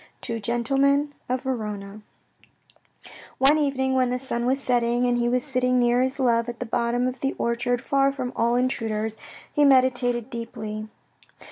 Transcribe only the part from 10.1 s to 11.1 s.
deeply.